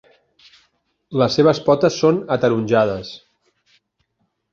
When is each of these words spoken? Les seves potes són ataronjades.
Les 1.21 1.35
seves 1.39 1.59
potes 1.67 1.97
són 2.05 2.17
ataronjades. 2.37 3.13